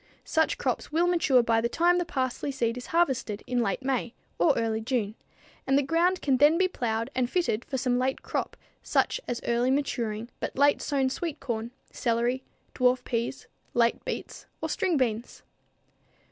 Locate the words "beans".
14.97-15.43